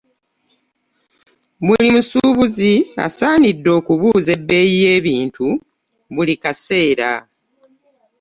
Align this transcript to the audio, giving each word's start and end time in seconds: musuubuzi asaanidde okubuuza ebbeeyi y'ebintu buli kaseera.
musuubuzi 1.93 2.73
asaanidde 3.05 3.69
okubuuza 3.79 4.29
ebbeeyi 4.37 4.75
y'ebintu 4.85 5.47
buli 6.13 6.35
kaseera. 6.43 7.11